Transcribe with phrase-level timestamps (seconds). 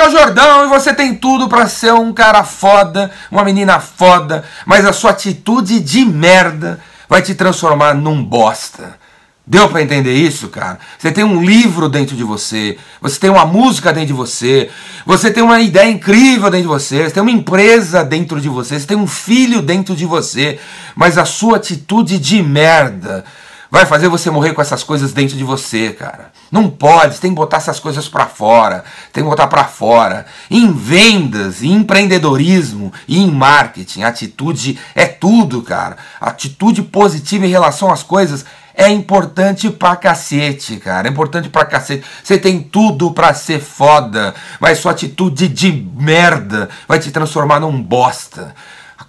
[0.00, 4.44] é o Jordão e você tem tudo para ser um cara foda, uma menina foda,
[4.64, 8.98] mas a sua atitude de merda vai te transformar num bosta.
[9.46, 10.78] Deu para entender isso, cara?
[10.96, 14.70] Você tem um livro dentro de você, você tem uma música dentro de você,
[15.04, 18.78] você tem uma ideia incrível dentro de você, você tem uma empresa dentro de você,
[18.78, 20.60] você tem um filho dentro de você,
[20.94, 23.24] mas a sua atitude de merda
[23.70, 26.32] vai fazer você morrer com essas coisas dentro de você, cara.
[26.50, 30.26] Não pode, tem que botar essas coisas para fora, tem que botar para fora.
[30.50, 35.96] Em vendas, em empreendedorismo e em marketing, atitude é tudo, cara.
[36.20, 38.44] Atitude positiva em relação às coisas
[38.74, 41.06] é importante pra cacete, cara.
[41.06, 42.04] É importante pra cacete.
[42.22, 47.80] Você tem tudo pra ser foda, mas sua atitude de merda vai te transformar num
[47.80, 48.54] bosta.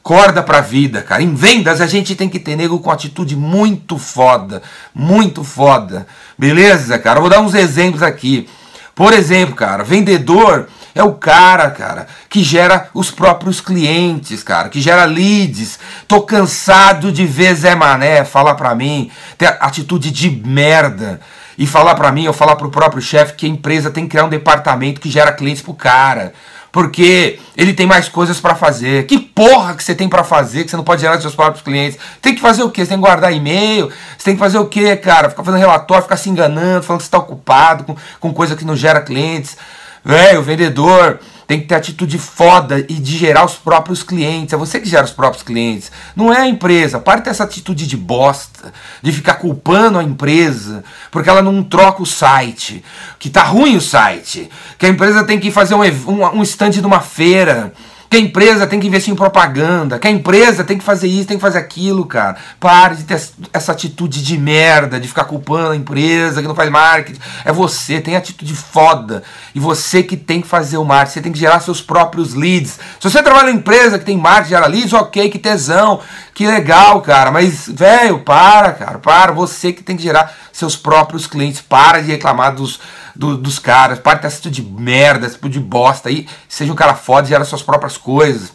[0.04, 1.22] Acorda pra vida, cara.
[1.22, 4.64] Em vendas a gente tem que ter nego com atitude muito foda.
[4.96, 6.08] Muito foda.
[6.38, 7.20] Beleza, cara?
[7.20, 8.50] Vou dar uns exemplos aqui.
[8.96, 14.82] Por exemplo, cara, vendedor é o cara, cara, que gera os próprios clientes, cara, que
[14.82, 15.80] gera leads.
[16.08, 21.22] Tô cansado de ver Zé Mané falar pra mim, ter atitude de merda.
[21.58, 24.26] E falar pra mim, ou falar pro próprio chefe que a empresa tem que criar
[24.26, 26.34] um departamento que gera clientes pro cara
[26.72, 29.06] porque ele tem mais coisas para fazer.
[29.06, 31.64] Que porra que você tem para fazer que você não pode gerar dos seus próprios
[31.64, 32.00] clientes?
[32.22, 32.82] Tem que fazer o quê?
[32.82, 33.90] Você tem que guardar e-mail?
[34.18, 35.30] Você tem que fazer o quê, cara?
[35.30, 38.66] Ficar fazendo relatório, ficar se enganando, falando que você está ocupado com, com coisa que
[38.66, 39.58] não gera clientes.
[40.04, 41.20] Velho, o vendedor
[41.52, 44.54] tem que ter atitude foda e de gerar os próprios clientes.
[44.54, 45.92] É você que gera os próprios clientes.
[46.16, 46.98] Não é a empresa.
[46.98, 51.62] Para de ter essa atitude de bosta, de ficar culpando a empresa, porque ela não
[51.62, 52.82] troca o site.
[53.20, 54.50] Que tá ruim o site.
[54.78, 57.74] Que a empresa tem que fazer um, um, um stand de uma feira
[58.08, 61.30] que a empresa tem que investir em propaganda, que a empresa tem que fazer isso,
[61.30, 62.36] tem que fazer aquilo, cara.
[62.60, 63.22] Pare de ter
[63.54, 67.22] essa atitude de merda, de ficar culpando a empresa que não faz marketing.
[67.46, 69.24] É você, tem atitude foda.
[69.56, 72.78] E você que tem que fazer o marketing, você tem que gerar seus próprios leads.
[73.00, 76.02] Se você trabalha em empresa que tem marketing, gera leads, ok, que tesão,
[76.34, 77.32] que legal, cara.
[77.32, 79.32] Mas, velho, para, cara, para.
[79.32, 81.62] Você que tem que gerar seus próprios clientes.
[81.62, 82.78] Para de reclamar dos
[83.16, 86.72] do, dos caras, para de ter esse tipo de merda, tipo de bosta aí, seja
[86.72, 88.54] um cara foda e gera suas próprias coisas.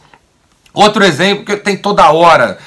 [0.73, 2.59] Outro exemplo que tem toda hora.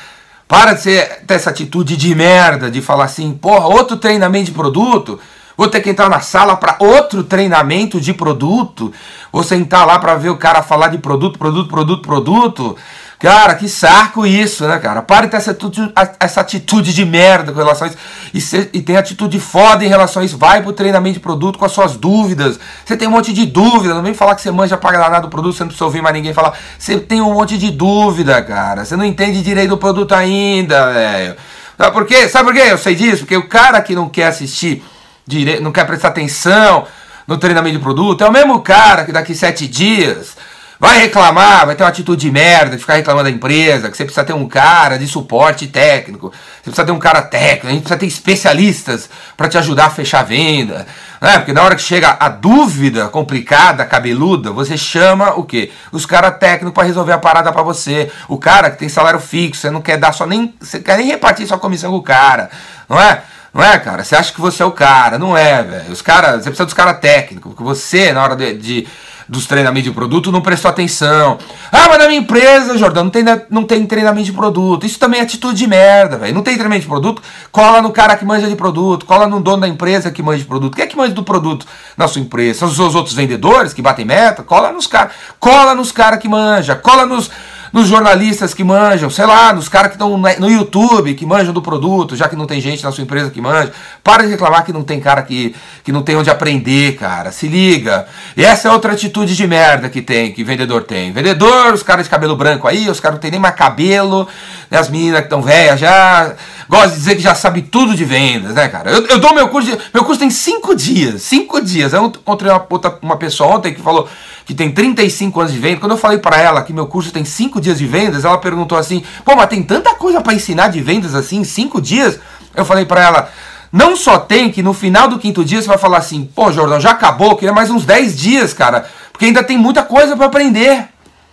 [0.48, 4.52] Para de ser, ter essa atitude de merda, de falar assim, porra, outro treinamento de
[4.52, 5.20] produto,
[5.56, 8.92] vou ter que entrar na sala para outro treinamento de produto,
[9.32, 12.78] vou sentar lá para ver o cara falar de produto, produto, produto, produto.
[13.20, 15.02] Cara, que saco isso, né, cara?
[15.02, 15.92] Pare de ter essa atitude,
[16.22, 17.98] essa atitude de merda com relação a isso.
[18.34, 20.38] E, se, e tem atitude foda em relação a isso.
[20.38, 22.58] Vai pro treinamento de produto com as suas dúvidas.
[22.86, 23.94] Você tem um monte de dúvida.
[23.94, 26.16] Não vem falar que você manja pra nada do produto, você não precisa ouvir mais
[26.16, 26.58] ninguém falar.
[26.78, 28.86] Você tem um monte de dúvida, cara.
[28.86, 31.36] Você não entende direito do produto ainda, velho.
[31.78, 32.30] Sabe por quê?
[32.30, 32.72] Sabe por quê?
[32.72, 33.24] Eu sei disso.
[33.24, 34.82] Porque o cara que não quer assistir,
[35.28, 36.88] direito, não quer prestar atenção
[37.28, 40.36] no treinamento de produto, é o mesmo cara que daqui sete dias
[40.80, 44.06] Vai reclamar, vai ter uma atitude de merda, de ficar reclamando da empresa, que você
[44.06, 47.82] precisa ter um cara de suporte técnico, você precisa ter um cara técnico, a gente
[47.82, 50.88] precisa ter especialistas para te ajudar a fechar a venda.
[51.20, 51.38] Né?
[51.40, 55.70] Porque na hora que chega a dúvida complicada, cabeluda, você chama o quê?
[55.92, 58.10] Os caras técnicos para resolver a parada para você.
[58.30, 60.56] O cara que tem salário fixo, você não quer dar só nem.
[60.62, 62.50] Você quer nem repartir sua comissão com o cara,
[62.88, 63.22] não é?
[63.54, 64.04] Não é, cara?
[64.04, 65.92] Você acha que você é o cara, não é, velho.
[65.92, 68.88] Os caras, você precisa dos caras técnicos, porque você, na hora de, de
[69.30, 71.38] dos treinamentos de produto não prestou atenção.
[71.72, 74.86] Ah, mas na minha empresa, Jordão, não tem, não tem treinamento de produto.
[74.86, 76.34] Isso também é atitude de merda, velho.
[76.34, 79.62] Não tem treinamento de produto, cola no cara que manja de produto, cola no dono
[79.62, 80.76] da empresa que manja de produto.
[80.76, 82.60] Quem é que manja do produto na sua empresa?
[82.60, 84.42] São os seus outros vendedores que batem meta?
[84.42, 85.14] Cola nos caras.
[85.40, 87.30] Cola nos caras que manja, cola nos
[87.72, 91.62] nos jornalistas que manjam, sei lá, nos caras que estão no YouTube, que manjam do
[91.62, 93.72] produto, já que não tem gente na sua empresa que manja.
[94.04, 97.32] Para de reclamar que não tem cara que, que não tem onde aprender, cara.
[97.32, 98.08] Se liga.
[98.36, 101.12] E essa é outra atitude de merda que tem, que vendedor tem.
[101.12, 104.28] Vendedor, os caras de cabelo branco aí, os caras não tem nem mais cabelo,
[104.70, 106.34] né, as meninas que estão velhas já.
[106.70, 108.92] Gosta de dizer que já sabe tudo de vendas, né, cara?
[108.92, 111.94] Eu, eu dou meu curso, de, meu curso tem cinco dias, cinco dias.
[111.94, 112.68] Eu encontrei uma,
[113.02, 114.08] uma pessoa ontem que falou,
[114.46, 117.26] que tem 35 anos de venda, quando eu falei para ela que meu curso tem
[117.26, 120.80] 5 dias de vendas, ela perguntou assim: pô, mas tem tanta coisa para ensinar de
[120.80, 122.20] vendas assim 5 dias?
[122.56, 123.30] Eu falei para ela:
[123.72, 126.80] não só tem que no final do quinto dia você vai falar assim: pô, Jordão,
[126.80, 130.88] já acabou, queria mais uns 10 dias, cara, porque ainda tem muita coisa para aprender.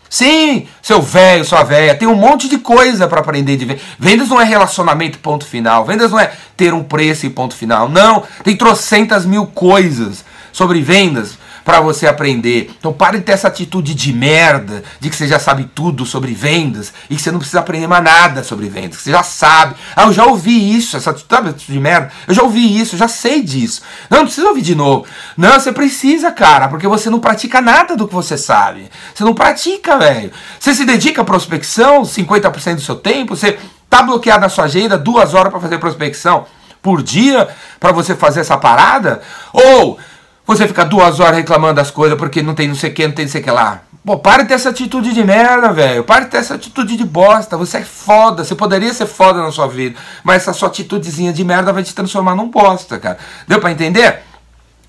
[0.08, 3.82] Sim, seu velho, sua velha, tem um monte de coisa para aprender de vendas.
[3.98, 5.84] Vendas não é relacionamento, ponto final.
[5.84, 7.88] Vendas não é ter um preço e ponto final.
[7.88, 11.36] Não, tem trocentas mil coisas sobre vendas
[11.66, 12.70] para você aprender.
[12.78, 16.32] Então pare de ter essa atitude de merda, de que você já sabe tudo sobre
[16.32, 19.74] vendas e que você não precisa aprender mais nada sobre vendas, que você já sabe.
[19.96, 22.12] Ah, eu já ouvi isso, essa atitude de merda.
[22.28, 23.82] Eu já ouvi isso, eu já sei disso.
[24.08, 25.06] Não, não precisa ouvir de novo.
[25.36, 28.88] Não, você precisa, cara, porque você não pratica nada do que você sabe.
[29.12, 30.30] Você não pratica, velho.
[30.60, 33.58] Você se dedica à prospecção 50% do seu tempo, você
[33.90, 36.46] tá bloqueado na sua agenda duas horas para fazer prospecção
[36.80, 37.48] por dia
[37.80, 39.20] para você fazer essa parada?
[39.52, 39.98] Ou
[40.46, 43.14] você fica duas horas reclamando das coisas porque não tem não sei o que, não
[43.14, 43.82] tem não sei o que lá.
[44.06, 46.04] Pô, para de ter essa atitude de merda, velho.
[46.04, 47.56] Para de ter essa atitude de bosta.
[47.56, 48.44] Você é foda.
[48.44, 49.98] Você poderia ser foda na sua vida.
[50.22, 53.18] Mas essa sua atitudezinha de merda vai te transformar num bosta, cara.
[53.48, 54.20] Deu para entender?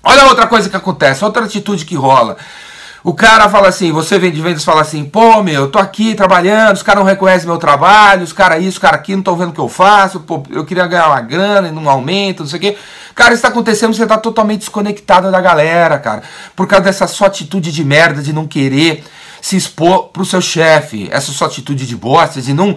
[0.04, 1.24] Olha outra coisa que acontece.
[1.24, 2.36] Outra atitude que rola.
[3.08, 6.14] O cara fala assim, você vem de vendas fala assim, pô, meu, eu tô aqui
[6.14, 9.34] trabalhando, os caras não reconhecem meu trabalho, os caras isso, os caras aqui não estão
[9.34, 12.50] vendo o que eu faço, pô, eu queria ganhar uma grana e não aumenta, não
[12.50, 12.76] sei o quê.
[13.14, 16.22] Cara, isso tá acontecendo, você tá totalmente desconectado da galera, cara.
[16.54, 19.02] Por causa dessa sua atitude de merda de não querer
[19.40, 22.76] se expor pro seu chefe, essa sua atitude de bosta, de não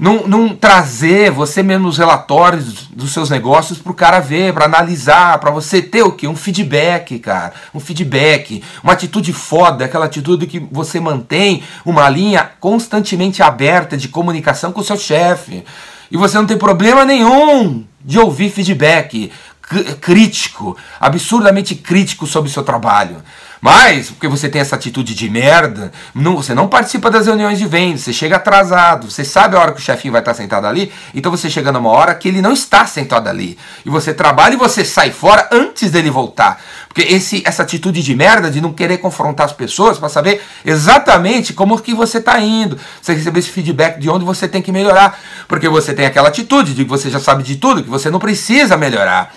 [0.00, 4.64] não, não trazer você mesmo os relatórios dos seus negócios para o cara ver, para
[4.64, 6.26] analisar, para você ter o que?
[6.26, 7.52] Um feedback, cara.
[7.74, 14.08] Um feedback, uma atitude foda, aquela atitude que você mantém uma linha constantemente aberta de
[14.08, 15.62] comunicação com o seu chefe.
[16.10, 19.30] E você não tem problema nenhum de ouvir feedback
[20.00, 23.22] crítico, absurdamente crítico sobre o seu trabalho.
[23.60, 27.66] Mas, porque você tem essa atitude de merda, não, você não participa das reuniões de
[27.66, 30.90] vendas, você chega atrasado, você sabe a hora que o chefinho vai estar sentado ali,
[31.14, 33.58] então você chega numa hora que ele não está sentado ali.
[33.84, 36.58] E você trabalha e você sai fora antes dele voltar.
[36.88, 41.52] Porque esse, essa atitude de merda, de não querer confrontar as pessoas para saber exatamente
[41.52, 45.20] como que você está indo, você receber esse feedback de onde você tem que melhorar.
[45.46, 48.18] Porque você tem aquela atitude de que você já sabe de tudo, que você não
[48.18, 49.32] precisa melhorar.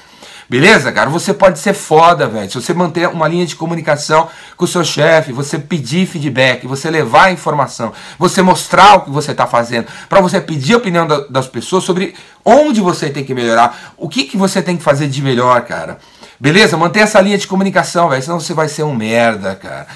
[0.49, 1.09] Beleza, cara?
[1.09, 2.49] Você pode ser foda, velho.
[2.49, 6.89] Se você manter uma linha de comunicação com o seu chefe, você pedir feedback, você
[6.89, 11.21] levar informação, você mostrar o que você está fazendo, para você pedir a opinião da,
[11.27, 12.13] das pessoas sobre
[12.43, 15.97] onde você tem que melhorar, o que, que você tem que fazer de melhor, cara.
[16.39, 16.75] Beleza?
[16.75, 18.21] Manter essa linha de comunicação, velho.
[18.21, 19.87] Senão você vai ser um merda, cara.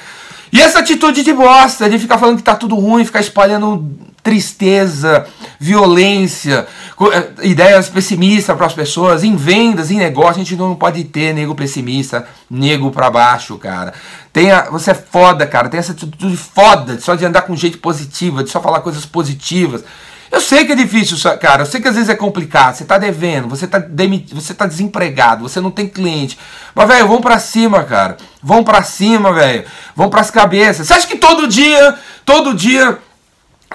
[0.51, 3.93] E essa atitude de bosta, de ficar falando que tá tudo ruim, ficar espalhando
[4.27, 5.25] tristeza,
[5.57, 6.67] violência,
[7.13, 11.33] eh, ideias pessimistas para as pessoas, em vendas, em negócio, a gente não pode ter
[11.33, 13.93] nego pessimista, nego para baixo, cara.
[14.33, 18.43] Tenha, você é foda, cara, tem essa atitude foda, só de andar com jeito positivo,
[18.43, 19.85] de só falar coisas positivas.
[20.29, 21.61] Eu sei que é difícil, cara.
[21.61, 22.75] Eu sei que às vezes é complicado.
[22.75, 26.37] Você tá devendo, você tá, demitido, você tá desempregado, você não tem cliente.
[26.75, 28.17] Mas, velho, vamos pra cima, cara.
[28.43, 29.63] Vamos pra cima, velho.
[29.95, 30.85] Vamos pras cabeças.
[30.85, 31.95] Você acha que todo dia,
[32.25, 32.99] todo dia,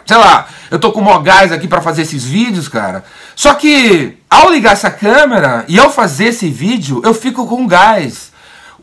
[0.06, 3.04] sei lá, eu tô com o gás aqui para fazer esses vídeos, cara.
[3.36, 8.32] Só que ao ligar essa câmera e ao fazer esse vídeo, eu fico com gás.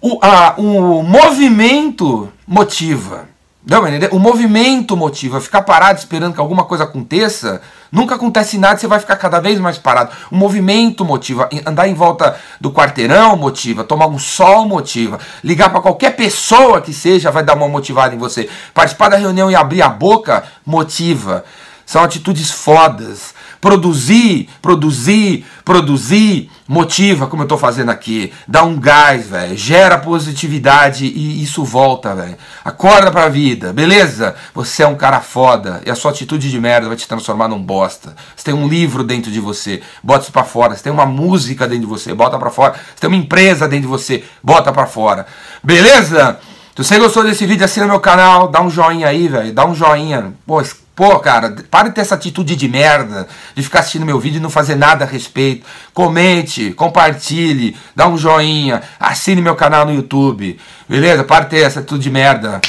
[0.02, 3.28] O, a, o movimento motiva.
[3.66, 5.42] Não, o movimento motiva.
[5.42, 7.62] Ficar parado esperando que alguma coisa aconteça,
[7.92, 10.12] nunca acontece nada, você vai ficar cada vez mais parado.
[10.32, 11.50] O movimento motiva.
[11.66, 13.84] Andar em volta do quarteirão motiva.
[13.84, 15.20] Tomar um sol motiva.
[15.44, 18.50] Ligar para qualquer pessoa que seja vai dar uma motivada em você.
[18.74, 21.44] Participar da reunião e abrir a boca motiva.
[21.90, 23.34] São atitudes fodas.
[23.60, 28.32] Produzir, produzir, produzir, motiva, como eu estou fazendo aqui.
[28.48, 29.58] Dá um gás, velho.
[29.58, 32.38] Gera positividade e isso volta, velho.
[32.64, 34.36] Acorda pra vida, beleza?
[34.54, 37.60] Você é um cara foda e a sua atitude de merda vai te transformar num
[37.60, 38.16] bosta.
[38.36, 40.76] Você tem um livro dentro de você, bota isso pra fora.
[40.76, 42.74] Você tem uma música dentro de você, bota pra fora.
[42.74, 45.26] Você tem uma empresa dentro de você, bota pra fora.
[45.64, 46.38] Beleza?
[46.76, 49.52] Se você gostou desse vídeo, assina meu canal, dá um joinha aí, velho.
[49.52, 50.34] Dá um joinha.
[50.46, 50.62] Pô,
[51.00, 53.26] Pô, cara, para de ter essa atitude de merda,
[53.56, 55.66] de ficar assistindo meu vídeo e não fazer nada a respeito.
[55.94, 60.60] Comente, compartilhe, dá um joinha, assine meu canal no YouTube.
[60.90, 61.24] Beleza?
[61.24, 62.60] Para de ter essa atitude de merda.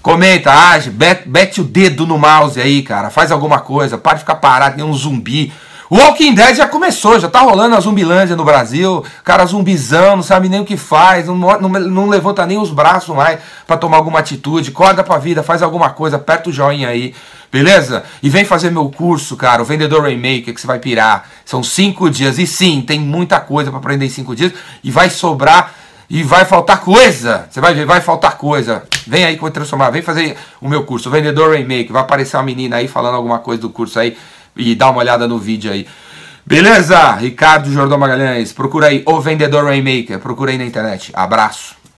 [0.00, 3.10] Comenta, age, bete, o dedo no mouse aí, cara.
[3.10, 5.52] Faz alguma coisa, para de ficar parado, nem um zumbi.
[5.90, 9.04] Walking Dead já começou, já tá rolando a zumbilândia no Brasil.
[9.24, 13.12] Cara zumbizão, não sabe nem o que faz, não, não, não levanta nem os braços
[13.14, 14.70] mais para tomar alguma atitude.
[14.70, 17.12] Acorda pra vida, faz alguma coisa, aperta o joinha aí.
[17.50, 18.04] Beleza?
[18.22, 21.28] E vem fazer meu curso, cara, o Vendedor Rainmaker, que você vai pirar.
[21.44, 22.38] São cinco dias.
[22.38, 24.52] E sim, tem muita coisa para aprender em cinco dias.
[24.84, 25.74] E vai sobrar
[26.08, 27.48] e vai faltar coisa.
[27.50, 28.84] Você vai ver, vai faltar coisa.
[29.08, 29.90] Vem aí que eu vou transformar.
[29.90, 31.92] Vem fazer o meu curso, o Vendedor Rainmaker.
[31.92, 34.16] Vai aparecer uma menina aí falando alguma coisa do curso aí.
[34.56, 35.86] E dá uma olhada no vídeo aí.
[36.44, 37.12] Beleza?
[37.14, 38.52] Ricardo Jordão Magalhães.
[38.52, 40.18] Procura aí o Vendedor Rainmaker.
[40.18, 41.10] Procura aí na internet.
[41.14, 41.79] Abraço.